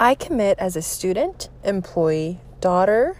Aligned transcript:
I 0.00 0.14
commit 0.14 0.60
as 0.60 0.76
a 0.76 0.82
student, 0.82 1.48
employee, 1.64 2.38
daughter, 2.60 3.16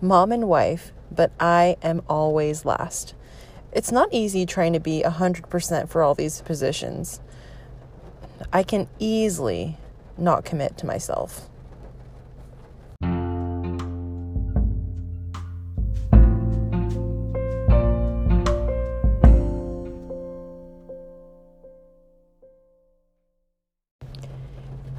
mom, 0.00 0.30
and 0.30 0.46
wife, 0.46 0.92
but 1.10 1.32
I 1.40 1.76
am 1.82 2.02
always 2.08 2.64
last. 2.64 3.14
It's 3.72 3.90
not 3.90 4.10
easy 4.12 4.46
trying 4.46 4.74
to 4.74 4.80
be 4.80 5.02
100% 5.04 5.88
for 5.88 6.04
all 6.04 6.14
these 6.14 6.40
positions. 6.42 7.20
I 8.52 8.62
can 8.62 8.86
easily 9.00 9.76
not 10.16 10.44
commit 10.44 10.78
to 10.78 10.86
myself. 10.86 11.50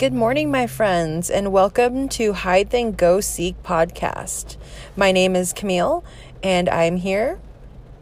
Good 0.05 0.14
morning, 0.14 0.52
my 0.52 0.68
friends, 0.68 1.32
and 1.32 1.52
welcome 1.52 2.08
to 2.09 2.34
Hide 2.34 2.70
Then 2.70 2.91
Go 2.91 3.22
Seek 3.22 3.64
podcast. 3.64 4.55
My 4.95 5.12
name 5.12 5.36
is 5.36 5.52
Camille, 5.52 6.04
and 6.44 6.70
I'm 6.70 6.98
here 6.98 7.40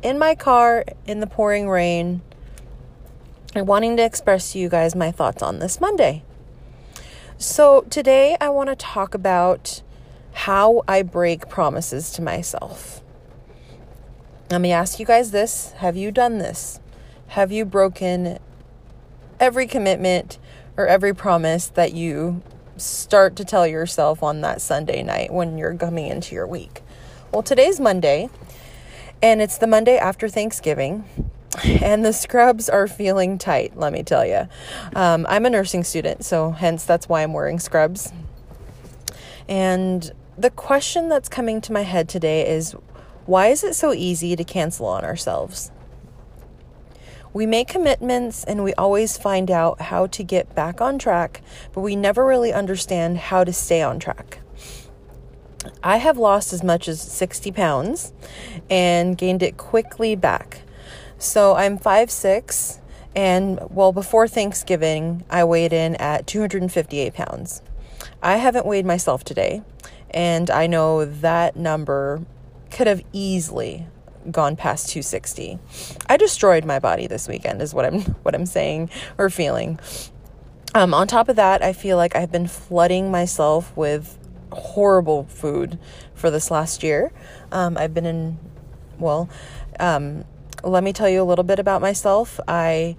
in 0.01 0.19
my 0.19 0.35
car 0.35 0.83
in 1.05 1.21
the 1.21 1.27
pouring 1.27 1.69
rain 1.69 2.21
and 3.55 3.65
wanting 3.67 3.95
to 3.95 4.03
express 4.03 4.51
to 4.51 4.59
you 4.59 4.67
guys 4.67 4.97
my 4.97 5.11
thoughts 5.11 5.41
on 5.41 5.59
this 5.59 5.79
Monday. 5.79 6.23
So, 7.37 7.85
today 7.89 8.35
I 8.41 8.49
want 8.49 8.67
to 8.67 8.75
talk 8.75 9.13
about 9.13 9.81
how 10.33 10.83
I 10.89 11.03
break 11.03 11.47
promises 11.47 12.11
to 12.11 12.21
myself. 12.21 13.01
Let 14.51 14.59
me 14.59 14.73
ask 14.73 14.99
you 14.99 15.05
guys 15.05 15.31
this 15.31 15.71
Have 15.77 15.95
you 15.95 16.11
done 16.11 16.39
this? 16.39 16.81
Have 17.27 17.53
you 17.53 17.63
broken 17.63 18.39
every 19.39 19.67
commitment? 19.67 20.37
Or 20.77 20.87
every 20.87 21.13
promise 21.13 21.67
that 21.67 21.93
you 21.93 22.41
start 22.77 23.35
to 23.35 23.45
tell 23.45 23.67
yourself 23.67 24.23
on 24.23 24.41
that 24.41 24.61
Sunday 24.61 25.03
night 25.03 25.31
when 25.31 25.57
you're 25.57 25.75
coming 25.75 26.07
into 26.07 26.33
your 26.33 26.47
week. 26.47 26.81
Well, 27.31 27.43
today's 27.43 27.79
Monday, 27.79 28.29
and 29.21 29.41
it's 29.41 29.57
the 29.57 29.67
Monday 29.67 29.97
after 29.97 30.27
Thanksgiving, 30.27 31.05
and 31.63 32.03
the 32.03 32.13
scrubs 32.13 32.69
are 32.69 32.87
feeling 32.87 33.37
tight, 33.37 33.77
let 33.77 33.93
me 33.93 34.03
tell 34.03 34.25
you. 34.25 34.47
Um, 34.95 35.25
I'm 35.29 35.45
a 35.45 35.49
nursing 35.49 35.83
student, 35.83 36.25
so 36.25 36.51
hence 36.51 36.83
that's 36.83 37.07
why 37.07 37.21
I'm 37.23 37.33
wearing 37.33 37.59
scrubs. 37.59 38.11
And 39.47 40.11
the 40.37 40.49
question 40.49 41.09
that's 41.09 41.29
coming 41.29 41.61
to 41.61 41.73
my 41.73 41.81
head 41.81 42.09
today 42.09 42.47
is 42.47 42.75
why 43.25 43.47
is 43.47 43.63
it 43.63 43.75
so 43.75 43.93
easy 43.93 44.35
to 44.35 44.43
cancel 44.43 44.87
on 44.87 45.03
ourselves? 45.03 45.71
We 47.33 47.47
make 47.47 47.67
commitments 47.67 48.43
and 48.43 48.63
we 48.63 48.73
always 48.75 49.17
find 49.17 49.49
out 49.49 49.81
how 49.81 50.05
to 50.07 50.23
get 50.23 50.53
back 50.53 50.79
on 50.79 50.99
track, 50.99 51.41
but 51.73 51.81
we 51.81 51.95
never 51.95 52.23
really 52.23 52.53
understand 52.53 53.17
how 53.17 53.43
to 53.43 53.51
stay 53.51 53.81
on 53.81 53.99
track. 53.99 54.39
I 55.81 55.97
have 55.97 56.17
lost 56.17 56.53
as 56.53 56.63
much 56.63 56.87
as 56.87 57.01
60 57.01 57.51
pounds 57.51 58.13
and 58.69 59.17
gained 59.17 59.41
it 59.41 59.57
quickly 59.57 60.15
back. 60.15 60.61
So 61.17 61.55
I'm 61.55 61.79
5'6, 61.79 62.79
and 63.15 63.59
well, 63.69 63.91
before 63.91 64.27
Thanksgiving, 64.27 65.23
I 65.29 65.43
weighed 65.43 65.73
in 65.73 65.95
at 65.95 66.27
258 66.27 67.13
pounds. 67.13 67.61
I 68.21 68.37
haven't 68.37 68.65
weighed 68.65 68.85
myself 68.85 69.23
today, 69.23 69.61
and 70.11 70.51
I 70.51 70.67
know 70.67 71.05
that 71.05 71.55
number 71.55 72.21
could 72.69 72.87
have 72.87 73.03
easily 73.13 73.87
gone 74.31 74.55
past 74.55 74.89
260. 74.89 75.59
I 76.07 76.17
destroyed 76.17 76.65
my 76.65 76.79
body 76.79 77.07
this 77.07 77.27
weekend 77.27 77.61
is 77.61 77.73
what 77.73 77.85
I'm 77.85 78.01
what 78.23 78.35
I'm 78.35 78.45
saying 78.45 78.89
or 79.17 79.29
feeling. 79.29 79.79
Um, 80.75 80.93
on 80.93 81.07
top 81.07 81.29
of 81.29 81.35
that, 81.35 81.61
I 81.61 81.73
feel 81.73 81.97
like 81.97 82.15
I've 82.15 82.31
been 82.31 82.47
flooding 82.47 83.11
myself 83.11 83.75
with 83.77 84.17
horrible 84.51 85.25
food 85.25 85.77
for 86.15 86.31
this 86.31 86.49
last 86.49 86.81
year. 86.81 87.11
Um, 87.51 87.77
I've 87.77 87.93
been 87.93 88.05
in, 88.07 88.39
well, 88.97 89.29
um, 89.79 90.25
let 90.63 90.83
me 90.83 90.91
tell 90.91 91.09
you 91.09 91.21
a 91.21 91.25
little 91.25 91.43
bit 91.43 91.59
about 91.59 91.81
myself. 91.81 92.39
I 92.47 92.95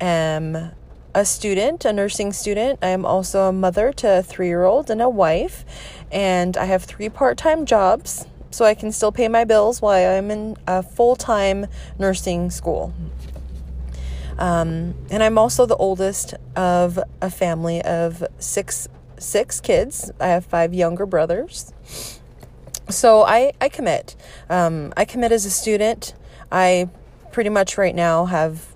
am 0.00 0.72
a 1.14 1.24
student, 1.24 1.84
a 1.84 1.92
nursing 1.92 2.32
student. 2.32 2.78
I 2.82 2.88
am 2.88 3.04
also 3.04 3.42
a 3.48 3.52
mother 3.52 3.92
to 3.92 4.18
a 4.18 4.22
three 4.22 4.48
year 4.48 4.64
old 4.64 4.90
and 4.90 5.02
a 5.02 5.08
wife, 5.08 5.64
and 6.10 6.56
I 6.56 6.64
have 6.64 6.84
three 6.84 7.08
part 7.08 7.36
time 7.36 7.66
jobs 7.66 8.26
so 8.52 8.64
I 8.64 8.74
can 8.74 8.92
still 8.92 9.10
pay 9.10 9.26
my 9.26 9.44
bills 9.44 9.82
while 9.82 10.16
I'm 10.16 10.30
in 10.30 10.56
a 10.66 10.82
full 10.82 11.16
time 11.16 11.66
nursing 11.98 12.50
school. 12.50 12.94
Um, 14.38 14.94
and 15.10 15.22
I'm 15.22 15.38
also 15.38 15.66
the 15.66 15.76
oldest 15.76 16.34
of 16.54 16.98
a 17.20 17.30
family 17.30 17.82
of 17.82 18.24
six 18.38 18.88
six 19.18 19.60
kids. 19.60 20.10
I 20.20 20.28
have 20.28 20.44
five 20.44 20.74
younger 20.74 21.06
brothers. 21.06 21.72
So 22.88 23.22
I, 23.22 23.52
I 23.60 23.68
commit. 23.68 24.16
Um, 24.50 24.92
I 24.96 25.04
commit 25.04 25.32
as 25.32 25.46
a 25.46 25.50
student. 25.50 26.14
I 26.50 26.88
pretty 27.30 27.50
much 27.50 27.78
right 27.78 27.94
now 27.94 28.26
have 28.26 28.74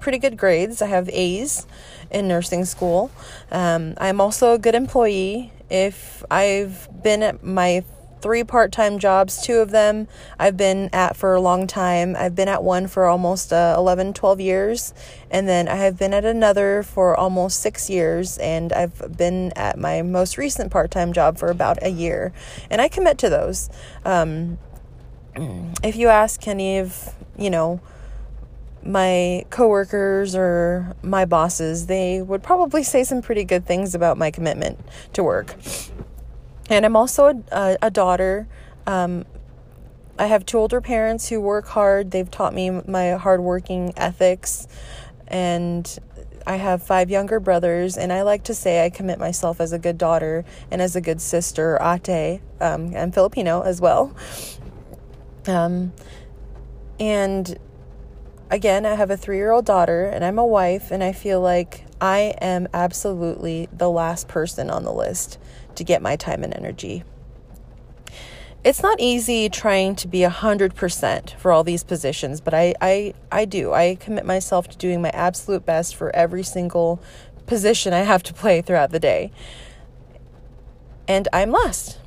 pretty 0.00 0.18
good 0.18 0.36
grades. 0.36 0.82
I 0.82 0.86
have 0.86 1.08
A's 1.10 1.66
in 2.10 2.28
nursing 2.28 2.64
school. 2.64 3.10
Um, 3.50 3.94
I'm 3.98 4.20
also 4.20 4.52
a 4.52 4.58
good 4.58 4.74
employee. 4.74 5.52
If 5.70 6.24
I've 6.30 6.88
been 7.02 7.22
at 7.22 7.42
my 7.42 7.84
three 8.24 8.42
part 8.42 8.72
time 8.72 8.98
jobs. 8.98 9.42
Two 9.42 9.58
of 9.58 9.70
them 9.70 10.08
I've 10.38 10.56
been 10.56 10.88
at 10.94 11.14
for 11.14 11.34
a 11.34 11.40
long 11.42 11.66
time. 11.66 12.16
I've 12.18 12.34
been 12.34 12.48
at 12.48 12.64
one 12.64 12.86
for 12.86 13.04
almost 13.04 13.52
uh, 13.52 13.74
11, 13.76 14.14
12 14.14 14.40
years. 14.40 14.94
And 15.30 15.46
then 15.46 15.68
I 15.68 15.76
have 15.76 15.98
been 15.98 16.14
at 16.14 16.24
another 16.24 16.82
for 16.82 17.14
almost 17.14 17.60
six 17.60 17.90
years. 17.90 18.38
And 18.38 18.72
I've 18.72 19.14
been 19.14 19.52
at 19.56 19.78
my 19.78 20.00
most 20.00 20.38
recent 20.38 20.72
part 20.72 20.90
time 20.90 21.12
job 21.12 21.36
for 21.36 21.50
about 21.50 21.82
a 21.82 21.90
year. 21.90 22.32
And 22.70 22.80
I 22.80 22.88
commit 22.88 23.18
to 23.18 23.28
those. 23.28 23.68
Um, 24.06 24.56
if 25.82 25.94
you 25.94 26.08
ask 26.08 26.48
any 26.48 26.78
of, 26.78 27.14
you 27.36 27.50
know, 27.50 27.78
my 28.82 29.44
coworkers 29.50 30.34
or 30.34 30.96
my 31.02 31.26
bosses, 31.26 31.88
they 31.88 32.22
would 32.22 32.42
probably 32.42 32.84
say 32.84 33.04
some 33.04 33.20
pretty 33.20 33.44
good 33.44 33.66
things 33.66 33.94
about 33.94 34.16
my 34.16 34.30
commitment 34.30 34.78
to 35.12 35.22
work. 35.22 35.54
And 36.68 36.86
I'm 36.86 36.96
also 36.96 37.44
a, 37.52 37.76
a, 37.82 37.90
daughter. 37.90 38.48
Um, 38.86 39.26
I 40.18 40.26
have 40.26 40.46
two 40.46 40.58
older 40.58 40.80
parents 40.80 41.28
who 41.28 41.40
work 41.40 41.66
hard. 41.68 42.10
They've 42.10 42.30
taught 42.30 42.54
me 42.54 42.70
my 42.70 43.12
hardworking 43.12 43.92
ethics. 43.96 44.66
And 45.28 45.98
I 46.46 46.56
have 46.56 46.82
five 46.82 47.10
younger 47.10 47.40
brothers. 47.40 47.96
And 47.96 48.12
I 48.12 48.22
like 48.22 48.44
to 48.44 48.54
say 48.54 48.84
I 48.84 48.90
commit 48.90 49.18
myself 49.18 49.60
as 49.60 49.72
a 49.72 49.78
good 49.78 49.98
daughter 49.98 50.44
and 50.70 50.80
as 50.80 50.96
a 50.96 51.00
good 51.00 51.20
sister, 51.20 51.78
ate. 51.82 52.40
Um, 52.60 52.94
I'm 52.96 53.12
Filipino 53.12 53.62
as 53.62 53.80
well. 53.80 54.14
Um, 55.46 55.92
and 56.98 57.58
again, 58.50 58.86
I 58.86 58.94
have 58.94 59.10
a 59.10 59.16
three 59.16 59.36
year 59.36 59.50
old 59.50 59.66
daughter 59.66 60.06
and 60.06 60.24
I'm 60.24 60.38
a 60.38 60.46
wife. 60.46 60.90
And 60.90 61.04
I 61.04 61.12
feel 61.12 61.40
like 61.40 61.84
I 62.00 62.34
am 62.40 62.68
absolutely 62.72 63.68
the 63.72 63.90
last 63.90 64.28
person 64.28 64.70
on 64.70 64.84
the 64.84 64.92
list 64.92 65.38
to 65.76 65.84
get 65.84 66.02
my 66.02 66.16
time 66.16 66.42
and 66.42 66.54
energy. 66.54 67.04
It's 68.64 68.82
not 68.82 68.98
easy 68.98 69.50
trying 69.50 69.94
to 69.96 70.08
be 70.08 70.20
100% 70.20 71.36
for 71.36 71.52
all 71.52 71.62
these 71.64 71.84
positions, 71.84 72.40
but 72.40 72.54
I, 72.54 72.74
I, 72.80 73.12
I 73.30 73.44
do. 73.44 73.74
I 73.74 73.96
commit 73.96 74.24
myself 74.24 74.68
to 74.68 74.78
doing 74.78 75.02
my 75.02 75.10
absolute 75.10 75.66
best 75.66 75.94
for 75.94 76.14
every 76.16 76.42
single 76.42 76.98
position 77.46 77.92
I 77.92 78.00
have 78.00 78.22
to 78.22 78.32
play 78.32 78.62
throughout 78.62 78.90
the 78.90 78.98
day. 78.98 79.32
And 81.06 81.28
I'm 81.30 81.50
last. 81.50 81.98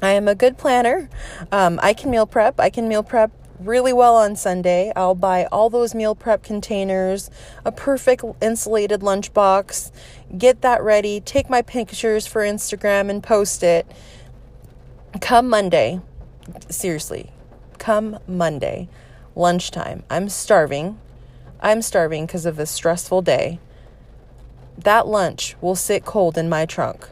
I 0.00 0.10
am 0.12 0.28
a 0.28 0.36
good 0.36 0.58
planner. 0.58 1.10
Um, 1.50 1.80
I 1.82 1.92
can 1.92 2.10
meal 2.10 2.26
prep. 2.26 2.60
I 2.60 2.70
can 2.70 2.86
meal 2.86 3.02
prep 3.02 3.32
really 3.60 3.92
well 3.92 4.16
on 4.16 4.36
Sunday. 4.36 4.92
I'll 4.94 5.14
buy 5.14 5.46
all 5.46 5.70
those 5.70 5.94
meal 5.94 6.14
prep 6.14 6.42
containers, 6.42 7.30
a 7.64 7.72
perfect 7.72 8.24
insulated 8.40 9.00
lunchbox, 9.00 9.90
get 10.36 10.62
that 10.62 10.82
ready, 10.82 11.20
take 11.20 11.50
my 11.50 11.62
pictures 11.62 12.26
for 12.26 12.42
Instagram 12.42 13.10
and 13.10 13.22
post 13.22 13.62
it. 13.62 13.86
Come 15.20 15.48
Monday, 15.48 16.00
seriously, 16.68 17.30
come 17.78 18.18
Monday, 18.26 18.88
lunchtime, 19.34 20.04
I'm 20.10 20.28
starving. 20.28 20.98
I'm 21.60 21.82
starving 21.82 22.26
because 22.26 22.46
of 22.46 22.56
this 22.56 22.70
stressful 22.70 23.22
day. 23.22 23.58
That 24.76 25.08
lunch 25.08 25.56
will 25.60 25.74
sit 25.74 26.04
cold 26.04 26.38
in 26.38 26.48
my 26.48 26.66
trunk 26.66 27.08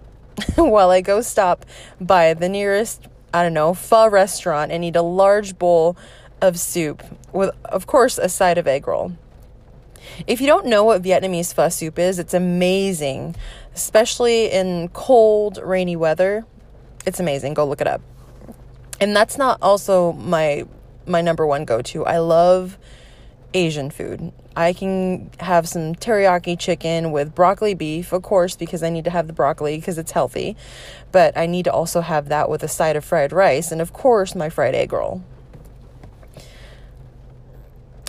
while 0.54 0.90
I 0.90 1.02
go 1.02 1.20
stop 1.20 1.66
by 2.00 2.32
the 2.32 2.48
nearest 2.48 3.09
I 3.32 3.42
don't 3.42 3.54
know, 3.54 3.74
pho 3.74 4.08
restaurant 4.08 4.72
and 4.72 4.84
eat 4.84 4.96
a 4.96 5.02
large 5.02 5.58
bowl 5.58 5.96
of 6.40 6.58
soup 6.58 7.02
with, 7.32 7.54
of 7.64 7.86
course, 7.86 8.18
a 8.18 8.28
side 8.28 8.58
of 8.58 8.66
egg 8.66 8.86
roll. 8.86 9.12
If 10.26 10.40
you 10.40 10.46
don't 10.46 10.66
know 10.66 10.84
what 10.84 11.02
Vietnamese 11.02 11.54
pho 11.54 11.68
soup 11.68 11.98
is, 11.98 12.18
it's 12.18 12.34
amazing, 12.34 13.36
especially 13.74 14.50
in 14.50 14.88
cold, 14.88 15.58
rainy 15.58 15.96
weather. 15.96 16.44
It's 17.06 17.20
amazing. 17.20 17.54
Go 17.54 17.66
look 17.66 17.80
it 17.80 17.86
up. 17.86 18.00
And 19.00 19.14
that's 19.14 19.38
not 19.38 19.58
also 19.62 20.12
my 20.12 20.66
my 21.06 21.22
number 21.22 21.46
one 21.46 21.64
go-to. 21.64 22.04
I 22.04 22.18
love 22.18 22.78
Asian 23.54 23.90
food. 23.90 24.32
I 24.56 24.72
can 24.72 25.30
have 25.40 25.68
some 25.68 25.94
teriyaki 25.94 26.58
chicken 26.58 27.12
with 27.12 27.34
broccoli 27.34 27.74
beef, 27.74 28.12
of 28.12 28.22
course, 28.22 28.56
because 28.56 28.82
I 28.82 28.90
need 28.90 29.04
to 29.04 29.10
have 29.10 29.26
the 29.26 29.32
broccoli 29.32 29.76
because 29.76 29.98
it's 29.98 30.12
healthy. 30.12 30.56
But 31.12 31.36
I 31.36 31.46
need 31.46 31.64
to 31.64 31.72
also 31.72 32.00
have 32.00 32.28
that 32.28 32.48
with 32.48 32.62
a 32.62 32.68
side 32.68 32.96
of 32.96 33.04
fried 33.04 33.32
rice 33.32 33.72
and, 33.72 33.80
of 33.80 33.92
course, 33.92 34.34
my 34.34 34.48
fried 34.48 34.74
egg 34.74 34.92
roll. 34.92 35.22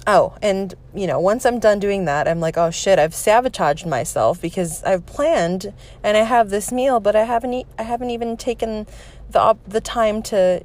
Oh, 0.08 0.36
and 0.42 0.74
you 0.96 1.06
know, 1.06 1.20
once 1.20 1.46
I'm 1.46 1.60
done 1.60 1.80
doing 1.80 2.06
that, 2.06 2.28
I'm 2.28 2.40
like, 2.40 2.58
oh 2.58 2.72
shit, 2.72 2.98
I've 2.98 3.14
sabotaged 3.14 3.86
myself 3.86 4.42
because 4.42 4.84
I've 4.84 5.06
planned 5.06 5.74
and 6.04 6.18
I 6.18 6.22
have 6.22 6.50
this 6.50 6.72
meal, 6.72 7.00
but 7.00 7.16
I 7.16 7.24
haven't 7.24 7.54
e- 7.54 7.66
I 7.78 7.84
haven't 7.84 8.10
even 8.10 8.36
taken 8.36 8.88
the 9.30 9.40
op- 9.40 9.64
the 9.68 9.80
time 9.80 10.24
to 10.24 10.64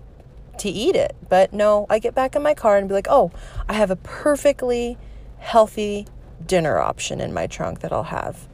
to 0.58 0.68
eat 0.68 0.96
it. 0.96 1.16
But 1.28 1.52
no, 1.52 1.86
I 1.88 1.98
get 1.98 2.14
back 2.14 2.36
in 2.36 2.42
my 2.42 2.54
car 2.54 2.76
and 2.76 2.88
be 2.88 2.94
like, 2.94 3.08
"Oh, 3.08 3.30
I 3.68 3.74
have 3.74 3.90
a 3.90 3.96
perfectly 3.96 4.98
healthy 5.38 6.06
dinner 6.44 6.78
option 6.78 7.20
in 7.20 7.32
my 7.32 7.46
trunk 7.46 7.80
that 7.80 7.92
I'll 7.92 8.04
have." 8.04 8.48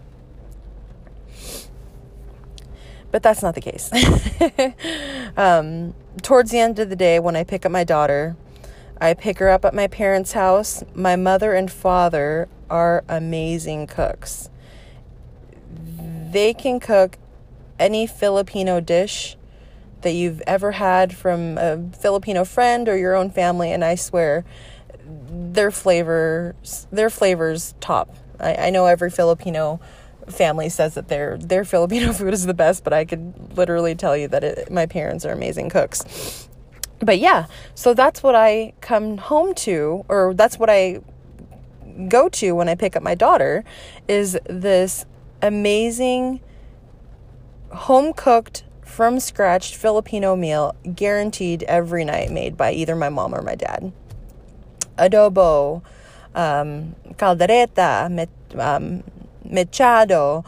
But 3.10 3.22
that's 3.22 3.42
not 3.42 3.54
the 3.54 3.60
case. 3.60 3.90
um, 5.36 5.94
towards 6.22 6.50
the 6.50 6.58
end 6.58 6.78
of 6.78 6.88
the 6.88 6.96
day, 6.96 7.18
when 7.18 7.36
I 7.36 7.44
pick 7.44 7.66
up 7.66 7.70
my 7.70 7.84
daughter, 7.84 8.36
I 8.98 9.14
pick 9.14 9.38
her 9.38 9.50
up 9.50 9.64
at 9.64 9.74
my 9.74 9.86
parents' 9.86 10.32
house. 10.32 10.82
My 10.94 11.14
mother 11.16 11.52
and 11.52 11.70
father 11.70 12.48
are 12.70 13.04
amazing 13.08 13.86
cooks. 13.86 14.48
They 16.30 16.54
can 16.54 16.80
cook 16.80 17.18
any 17.78 18.06
Filipino 18.06 18.80
dish 18.80 19.36
that 20.02 20.12
you've 20.12 20.42
ever 20.46 20.72
had 20.72 21.14
from 21.14 21.58
a 21.58 21.90
Filipino 21.98 22.44
friend 22.44 22.88
or 22.88 22.96
your 22.96 23.14
own 23.14 23.30
family, 23.30 23.72
and 23.72 23.84
I 23.84 23.94
swear 23.94 24.44
their 25.04 25.70
flavors 25.70 26.86
their 26.92 27.10
flavors 27.10 27.74
top. 27.80 28.14
I, 28.38 28.54
I 28.54 28.70
know 28.70 28.86
every 28.86 29.10
Filipino 29.10 29.80
family 30.28 30.68
says 30.68 30.94
that 30.94 31.08
their 31.08 31.36
their 31.38 31.64
Filipino 31.64 32.12
food 32.14 32.34
is 32.34 32.46
the 32.46 32.54
best, 32.54 32.84
but 32.84 32.92
I 32.92 33.04
could 33.04 33.56
literally 33.56 33.94
tell 33.94 34.16
you 34.16 34.28
that 34.28 34.44
it, 34.44 34.70
my 34.70 34.86
parents 34.86 35.24
are 35.24 35.32
amazing 35.32 35.70
cooks 35.70 36.48
but 37.02 37.18
yeah, 37.18 37.46
so 37.74 37.94
that's 37.94 38.22
what 38.22 38.36
I 38.36 38.74
come 38.80 39.18
home 39.18 39.54
to, 39.54 40.04
or 40.08 40.34
that's 40.34 40.58
what 40.58 40.70
I 40.70 41.00
go 42.08 42.28
to 42.28 42.52
when 42.52 42.68
I 42.68 42.74
pick 42.76 42.96
up 42.96 43.02
my 43.02 43.14
daughter, 43.14 43.64
is 44.06 44.38
this 44.48 45.04
amazing 45.42 46.40
home 47.70 48.12
cooked 48.12 48.62
from 48.92 49.18
scratch 49.18 49.74
Filipino 49.74 50.36
meal 50.36 50.76
guaranteed 50.94 51.62
every 51.62 52.04
night 52.04 52.30
made 52.30 52.58
by 52.58 52.72
either 52.72 52.94
my 52.94 53.08
mom 53.08 53.34
or 53.34 53.40
my 53.40 53.54
dad. 53.54 53.90
Adobo, 54.98 55.82
um, 56.34 56.94
caldereta, 57.14 58.28
um, 58.58 59.02
mechado, 59.46 60.44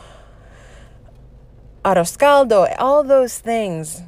arroz 1.87 2.19
caldo, 2.19 2.67
all 2.79 3.03
those 3.03 3.39
things. 3.39 4.03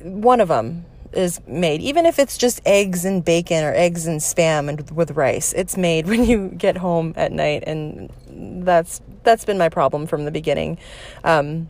One 0.00 0.40
of 0.40 0.48
them 0.48 0.86
is 1.12 1.38
made, 1.46 1.82
even 1.82 2.06
if 2.06 2.18
it's 2.18 2.38
just 2.38 2.62
eggs 2.64 3.04
and 3.04 3.22
bacon 3.22 3.62
or 3.62 3.74
eggs 3.74 4.06
and 4.06 4.20
spam 4.20 4.70
and 4.70 4.90
with 4.92 5.10
rice. 5.10 5.52
It's 5.52 5.76
made 5.76 6.06
when 6.12 6.24
you 6.24 6.48
get 6.48 6.78
home 6.78 7.12
at 7.14 7.30
night, 7.30 7.64
and 7.66 8.10
that's 8.64 9.02
that's 9.22 9.44
been 9.44 9.58
my 9.58 9.68
problem 9.68 10.06
from 10.06 10.24
the 10.24 10.30
beginning. 10.30 10.78
Um, 11.24 11.68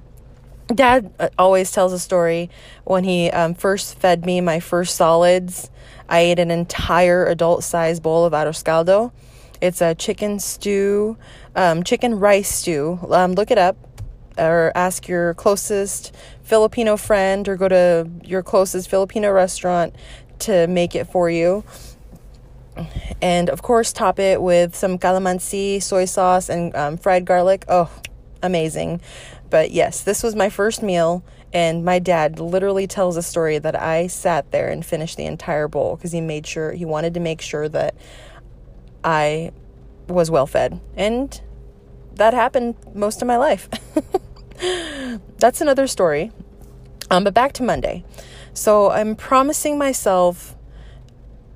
Dad 0.68 1.12
uh, 1.18 1.28
always 1.38 1.70
tells 1.70 1.92
a 1.92 1.98
story 1.98 2.50
when 2.84 3.04
he 3.04 3.30
um, 3.30 3.54
first 3.54 3.98
fed 3.98 4.24
me 4.24 4.40
my 4.40 4.60
first 4.60 4.96
solids. 4.96 5.70
I 6.08 6.20
ate 6.20 6.38
an 6.38 6.50
entire 6.50 7.26
adult 7.26 7.64
size 7.64 8.00
bowl 8.00 8.24
of 8.24 8.32
arroz 8.32 8.64
caldo. 8.64 9.12
It's 9.60 9.80
a 9.80 9.94
chicken 9.94 10.38
stew, 10.38 11.16
um, 11.54 11.82
chicken 11.82 12.18
rice 12.18 12.48
stew. 12.48 12.98
Um, 13.10 13.32
look 13.32 13.50
it 13.50 13.58
up 13.58 13.76
or 14.38 14.72
ask 14.74 15.06
your 15.06 15.34
closest 15.34 16.14
Filipino 16.42 16.96
friend 16.96 17.46
or 17.48 17.56
go 17.56 17.68
to 17.68 18.10
your 18.24 18.42
closest 18.42 18.88
Filipino 18.88 19.30
restaurant 19.30 19.94
to 20.40 20.66
make 20.66 20.94
it 20.94 21.04
for 21.04 21.30
you. 21.30 21.64
And 23.22 23.48
of 23.50 23.62
course, 23.62 23.92
top 23.92 24.18
it 24.18 24.42
with 24.42 24.74
some 24.74 24.98
calamansi, 24.98 25.82
soy 25.82 26.06
sauce, 26.06 26.48
and 26.48 26.74
um, 26.74 26.96
fried 26.96 27.24
garlic. 27.24 27.64
Oh, 27.68 27.90
amazing. 28.42 29.00
But 29.54 29.70
yes, 29.70 30.00
this 30.00 30.24
was 30.24 30.34
my 30.34 30.48
first 30.48 30.82
meal, 30.82 31.22
and 31.52 31.84
my 31.84 32.00
dad 32.00 32.40
literally 32.40 32.88
tells 32.88 33.16
a 33.16 33.22
story 33.22 33.60
that 33.60 33.80
I 33.80 34.08
sat 34.08 34.50
there 34.50 34.68
and 34.68 34.84
finished 34.84 35.16
the 35.16 35.26
entire 35.26 35.68
bowl 35.68 35.94
because 35.94 36.10
he 36.10 36.20
made 36.20 36.44
sure, 36.44 36.72
he 36.72 36.84
wanted 36.84 37.14
to 37.14 37.20
make 37.20 37.40
sure 37.40 37.68
that 37.68 37.94
I 39.04 39.52
was 40.08 40.28
well 40.28 40.48
fed. 40.48 40.80
And 40.96 41.40
that 42.16 42.34
happened 42.34 42.74
most 42.94 43.22
of 43.22 43.28
my 43.28 43.36
life. 43.36 43.68
That's 45.38 45.60
another 45.60 45.86
story. 45.86 46.32
Um, 47.08 47.22
but 47.22 47.32
back 47.32 47.52
to 47.52 47.62
Monday. 47.62 48.04
So 48.54 48.90
I'm 48.90 49.14
promising 49.14 49.78
myself 49.78 50.56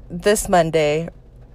this 0.08 0.48
Monday 0.48 1.08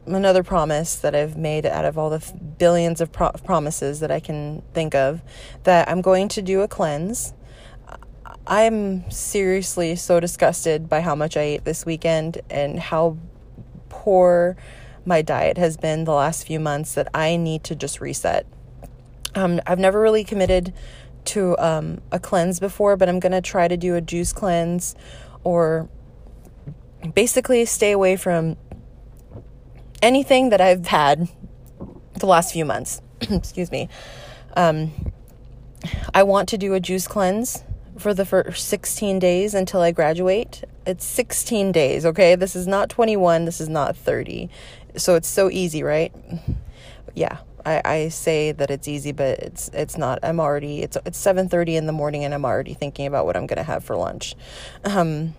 another 0.05 0.43
promise 0.43 0.95
that 0.95 1.15
I've 1.15 1.37
made 1.37 1.65
out 1.65 1.85
of 1.85 1.97
all 1.97 2.09
the 2.09 2.33
billions 2.57 3.01
of 3.01 3.11
pro- 3.11 3.31
promises 3.31 3.99
that 4.01 4.11
I 4.11 4.19
can 4.19 4.61
think 4.73 4.95
of 4.95 5.21
that 5.63 5.89
I'm 5.89 6.01
going 6.01 6.27
to 6.29 6.41
do 6.41 6.61
a 6.61 6.67
cleanse. 6.67 7.33
I'm 8.45 9.09
seriously 9.09 9.95
so 9.95 10.19
disgusted 10.19 10.89
by 10.89 11.01
how 11.01 11.15
much 11.15 11.37
I 11.37 11.41
ate 11.41 11.65
this 11.65 11.85
weekend 11.85 12.41
and 12.49 12.79
how 12.79 13.17
poor 13.89 14.57
my 15.05 15.21
diet 15.21 15.57
has 15.57 15.77
been 15.77 16.03
the 16.03 16.13
last 16.13 16.45
few 16.45 16.59
months 16.59 16.93
that 16.95 17.07
I 17.13 17.37
need 17.37 17.63
to 17.65 17.75
just 17.75 18.01
reset. 18.01 18.45
Um, 19.35 19.61
I've 19.65 19.79
never 19.79 19.99
really 19.99 20.23
committed 20.23 20.73
to 21.25 21.57
um, 21.57 22.01
a 22.11 22.19
cleanse 22.19 22.59
before, 22.59 22.97
but 22.97 23.07
I'm 23.07 23.19
going 23.19 23.31
to 23.31 23.41
try 23.41 23.67
to 23.67 23.77
do 23.77 23.95
a 23.95 24.01
juice 24.01 24.33
cleanse 24.33 24.95
or 25.43 25.89
basically 27.13 27.65
stay 27.65 27.91
away 27.91 28.15
from 28.15 28.55
anything 30.03 30.49
that 30.49 30.61
I've 30.61 30.85
had 30.85 31.29
the 32.19 32.27
last 32.27 32.53
few 32.53 32.65
months. 32.65 33.01
Excuse 33.21 33.71
me. 33.71 33.89
Um, 34.55 34.91
I 36.13 36.23
want 36.23 36.49
to 36.49 36.57
do 36.57 36.73
a 36.73 36.79
juice 36.79 37.07
cleanse 37.07 37.63
for 37.97 38.13
the 38.13 38.25
first 38.25 38.67
16 38.67 39.19
days 39.19 39.53
until 39.55 39.81
I 39.81 39.91
graduate. 39.91 40.63
It's 40.85 41.05
16 41.05 41.71
days, 41.71 42.05
okay? 42.05 42.35
This 42.35 42.55
is 42.55 42.67
not 42.67 42.89
21, 42.89 43.45
this 43.45 43.61
is 43.61 43.69
not 43.69 43.95
30. 43.95 44.49
So 44.97 45.15
it's 45.15 45.27
so 45.27 45.49
easy, 45.49 45.81
right? 45.83 46.13
Yeah, 47.15 47.37
I, 47.65 47.81
I 47.85 48.09
say 48.09 48.51
that 48.51 48.69
it's 48.69 48.87
easy, 48.87 49.11
but 49.11 49.39
it's 49.39 49.69
it's 49.73 49.97
not. 49.97 50.19
I'm 50.23 50.39
already 50.39 50.81
it's 50.81 50.97
it's 51.05 51.17
seven 51.17 51.47
thirty 51.47 51.75
in 51.75 51.85
the 51.85 51.93
morning, 51.93 52.25
and 52.25 52.33
I'm 52.33 52.45
already 52.45 52.73
thinking 52.73 53.05
about 53.05 53.25
what 53.25 53.37
I'm 53.37 53.47
gonna 53.47 53.63
have 53.63 53.83
for 53.83 53.95
lunch. 53.95 54.35
Um, 54.83 55.35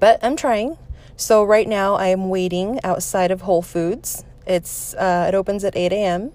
but 0.00 0.18
I'm 0.22 0.36
trying. 0.36 0.76
So 1.18 1.42
right 1.42 1.66
now 1.66 1.96
I 1.96 2.06
am 2.08 2.28
waiting 2.28 2.78
outside 2.84 3.32
of 3.32 3.40
Whole 3.40 3.60
Foods. 3.60 4.24
It's 4.46 4.94
uh, 4.94 5.26
it 5.28 5.34
opens 5.34 5.64
at 5.64 5.76
8 5.76 5.92
a.m. 5.92 6.30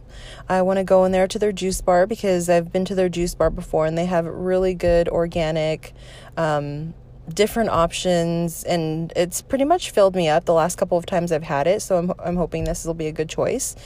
I 0.50 0.62
want 0.62 0.78
to 0.78 0.84
go 0.84 1.06
in 1.06 1.14
there 1.14 1.26
to 1.26 1.40
their 1.40 1.54
juice 1.54 1.80
bar 1.80 2.06
because 2.06 2.50
I've 2.50 2.72
been 2.72 2.84
to 2.86 2.94
their 2.94 3.08
juice 3.08 3.34
bar 3.34 3.50
before 3.50 3.86
and 3.86 3.98
they 3.98 4.06
have 4.08 4.26
really 4.26 4.74
good 4.74 5.08
organic, 5.08 5.94
um, 6.36 6.94
different 7.34 7.70
options, 7.70 8.66
and 8.66 9.14
it's 9.16 9.42
pretty 9.42 9.64
much 9.64 9.92
filled 9.92 10.16
me 10.16 10.28
up 10.28 10.44
the 10.44 10.54
last 10.54 10.78
couple 10.78 10.98
of 10.98 11.06
times 11.06 11.32
I've 11.32 11.44
had 11.44 11.66
it. 11.66 11.82
So 11.82 11.98
I'm 11.98 12.12
I'm 12.20 12.36
hoping 12.36 12.66
this 12.66 12.84
will 12.84 12.94
be 12.94 13.08
a 13.08 13.14
good 13.14 13.30
choice 13.30 13.78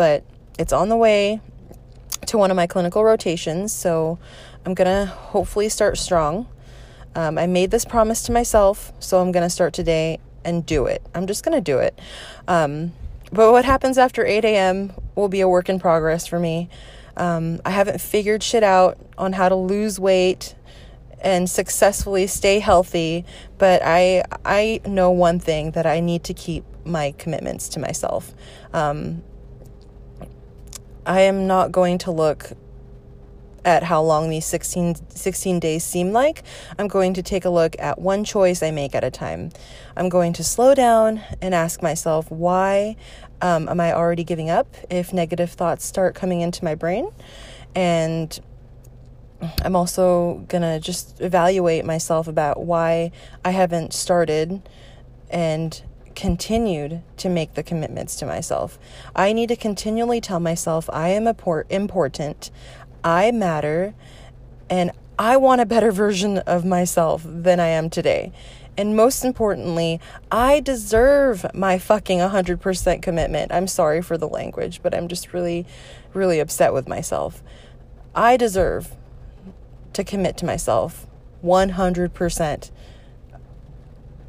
but 0.00 0.24
it's 0.58 0.72
on 0.72 0.88
the 0.88 0.96
way 0.96 1.40
to 2.24 2.38
one 2.38 2.50
of 2.50 2.56
my 2.56 2.66
clinical 2.66 3.04
rotations. 3.04 3.70
So 3.72 4.18
I'm 4.64 4.74
to 4.90 5.06
hopefully 5.06 5.68
start 5.68 5.96
strong. 5.96 6.48
Um, 7.14 7.38
I 7.38 7.46
made 7.46 7.70
this 7.70 7.84
promise 7.84 8.22
to 8.22 8.32
myself, 8.32 8.92
so 8.98 9.20
I'm 9.20 9.30
to 9.44 9.50
start 9.50 9.74
today 9.74 10.18
and 10.44 10.64
do 10.64 10.86
it. 10.86 11.02
I'm 11.14 11.26
just 11.26 11.44
going 11.44 11.56
to 11.56 11.60
do 11.60 11.78
it. 11.78 11.98
Um, 12.48 12.92
but 13.32 13.52
what 13.52 13.64
happens 13.64 13.98
after 13.98 14.24
8 14.24 14.44
a.m. 14.44 14.92
will 15.14 15.28
be 15.28 15.40
a 15.40 15.48
work 15.48 15.68
in 15.68 15.78
progress 15.78 16.26
for 16.26 16.38
me. 16.38 16.68
Um, 17.16 17.60
I 17.64 17.70
haven't 17.70 18.00
figured 18.00 18.42
shit 18.42 18.62
out 18.62 18.98
on 19.18 19.32
how 19.32 19.48
to 19.48 19.54
lose 19.54 20.00
weight 20.00 20.54
and 21.20 21.48
successfully 21.48 22.26
stay 22.26 22.60
healthy, 22.60 23.24
but 23.58 23.82
I 23.84 24.24
I 24.44 24.80
know 24.86 25.10
one 25.10 25.38
thing 25.38 25.72
that 25.72 25.86
I 25.86 26.00
need 26.00 26.24
to 26.24 26.34
keep 26.34 26.64
my 26.84 27.12
commitments 27.18 27.68
to 27.70 27.80
myself. 27.80 28.32
Um, 28.72 29.22
I 31.04 31.22
am 31.22 31.46
not 31.46 31.72
going 31.72 31.98
to 31.98 32.10
look 32.10 32.52
at 33.64 33.82
how 33.82 34.02
long 34.02 34.30
these 34.30 34.46
16, 34.46 34.96
16 35.10 35.60
days 35.60 35.84
seem 35.84 36.12
like. 36.12 36.42
I'm 36.78 36.88
going 36.88 37.14
to 37.14 37.22
take 37.22 37.44
a 37.44 37.50
look 37.50 37.76
at 37.78 37.98
one 37.98 38.24
choice 38.24 38.62
I 38.62 38.70
make 38.70 38.94
at 38.94 39.04
a 39.04 39.10
time. 39.10 39.50
I'm 39.96 40.08
going 40.08 40.32
to 40.34 40.44
slow 40.44 40.74
down 40.74 41.20
and 41.40 41.54
ask 41.54 41.82
myself, 41.82 42.30
why 42.30 42.96
um, 43.42 43.68
am 43.68 43.80
I 43.80 43.92
already 43.92 44.24
giving 44.24 44.50
up 44.50 44.74
if 44.90 45.12
negative 45.12 45.50
thoughts 45.50 45.84
start 45.84 46.14
coming 46.14 46.40
into 46.40 46.64
my 46.64 46.74
brain? 46.74 47.10
And 47.74 48.38
I'm 49.62 49.76
also 49.76 50.44
going 50.48 50.62
to 50.62 50.80
just 50.80 51.20
evaluate 51.20 51.84
myself 51.84 52.28
about 52.28 52.62
why 52.64 53.12
I 53.44 53.50
haven't 53.50 53.92
started 53.92 54.68
and 55.30 55.82
continued 56.14 57.02
to 57.16 57.28
make 57.28 57.54
the 57.54 57.62
commitments 57.62 58.16
to 58.16 58.26
myself. 58.26 58.78
I 59.16 59.32
need 59.32 59.48
to 59.48 59.56
continually 59.56 60.20
tell 60.20 60.40
myself 60.40 60.90
I 60.92 61.10
am 61.10 61.26
important, 61.26 62.50
I 63.04 63.30
matter, 63.30 63.94
and 64.68 64.90
I 65.18 65.36
want 65.36 65.60
a 65.60 65.66
better 65.66 65.92
version 65.92 66.38
of 66.38 66.64
myself 66.64 67.22
than 67.26 67.60
I 67.60 67.66
am 67.68 67.90
today. 67.90 68.32
And 68.76 68.96
most 68.96 69.24
importantly, 69.24 70.00
I 70.30 70.60
deserve 70.60 71.44
my 71.52 71.78
fucking 71.78 72.18
100% 72.18 73.02
commitment. 73.02 73.52
I'm 73.52 73.66
sorry 73.66 74.00
for 74.00 74.16
the 74.16 74.28
language, 74.28 74.80
but 74.82 74.94
I'm 74.94 75.08
just 75.08 75.34
really, 75.34 75.66
really 76.14 76.40
upset 76.40 76.72
with 76.72 76.88
myself. 76.88 77.42
I 78.14 78.36
deserve 78.36 78.96
to 79.92 80.04
commit 80.04 80.36
to 80.38 80.46
myself 80.46 81.06
100%. 81.44 82.70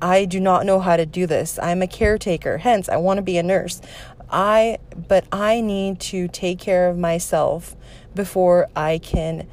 I 0.02 0.26
do 0.26 0.40
not 0.40 0.66
know 0.66 0.80
how 0.80 0.98
to 0.98 1.06
do 1.06 1.28
this. 1.28 1.60
I'm 1.60 1.82
a 1.82 1.88
caretaker, 1.88 2.58
hence, 2.58 2.90
I 2.90 2.98
want 2.98 3.20
to 3.20 3.22
be 3.22 3.38
a 3.38 3.44
nurse. 3.44 3.82
I, 4.32 4.80
but 5.08 5.26
I 5.32 5.62
need 5.62 6.00
to 6.02 6.28
take 6.28 6.60
care 6.60 6.90
of 6.90 6.98
myself 6.98 7.76
before 8.16 8.70
I 8.76 8.98
can 8.98 9.48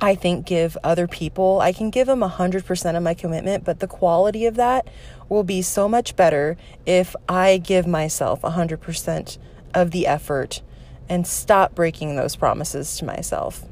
I 0.00 0.14
think, 0.14 0.44
give 0.44 0.76
other 0.84 1.06
people. 1.06 1.60
I 1.60 1.72
can 1.72 1.88
give 1.88 2.06
them 2.06 2.20
100% 2.20 2.96
of 2.96 3.02
my 3.02 3.14
commitment, 3.14 3.64
but 3.64 3.80
the 3.80 3.86
quality 3.86 4.44
of 4.44 4.56
that 4.56 4.88
will 5.28 5.42
be 5.42 5.62
so 5.62 5.88
much 5.88 6.16
better 6.16 6.56
if 6.84 7.16
I 7.28 7.56
give 7.56 7.86
myself 7.86 8.42
100% 8.42 9.38
of 9.72 9.90
the 9.92 10.06
effort 10.06 10.60
and 11.08 11.26
stop 11.26 11.74
breaking 11.74 12.16
those 12.16 12.36
promises 12.36 12.98
to 12.98 13.04
myself. 13.06 13.64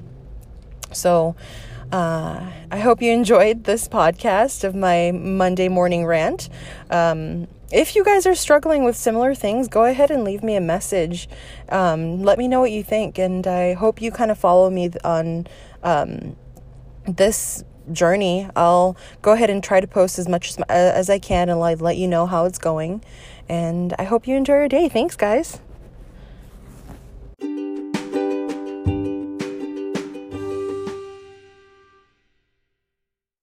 So, 0.92 1.36
uh, 1.92 2.50
I 2.70 2.78
hope 2.78 3.02
you 3.02 3.12
enjoyed 3.12 3.64
this 3.64 3.88
podcast 3.88 4.64
of 4.64 4.74
my 4.74 5.12
Monday 5.12 5.68
morning 5.68 6.06
rant. 6.06 6.48
Um, 6.90 7.46
if 7.72 7.96
you 7.96 8.04
guys 8.04 8.26
are 8.26 8.34
struggling 8.34 8.84
with 8.84 8.96
similar 8.96 9.34
things, 9.34 9.68
go 9.68 9.84
ahead 9.84 10.10
and 10.10 10.24
leave 10.24 10.42
me 10.42 10.54
a 10.54 10.60
message. 10.60 11.28
Um, 11.68 12.22
let 12.22 12.38
me 12.38 12.46
know 12.48 12.60
what 12.60 12.70
you 12.70 12.84
think, 12.84 13.18
and 13.18 13.46
I 13.46 13.74
hope 13.74 14.00
you 14.00 14.10
kind 14.10 14.30
of 14.30 14.38
follow 14.38 14.70
me 14.70 14.90
on 15.02 15.46
um, 15.82 16.36
this 17.06 17.64
journey. 17.92 18.48
I'll 18.54 18.96
go 19.22 19.32
ahead 19.32 19.50
and 19.50 19.62
try 19.62 19.80
to 19.80 19.86
post 19.86 20.18
as 20.18 20.28
much 20.28 20.50
as, 20.50 20.58
as 20.68 21.10
I 21.10 21.18
can 21.18 21.48
and 21.48 21.58
let, 21.58 21.80
let 21.80 21.96
you 21.96 22.08
know 22.08 22.26
how 22.26 22.44
it's 22.44 22.58
going. 22.58 23.02
And 23.48 23.94
I 23.98 24.04
hope 24.04 24.26
you 24.26 24.36
enjoy 24.36 24.54
your 24.54 24.68
day. 24.68 24.88
Thanks, 24.88 25.16
guys. 25.16 25.60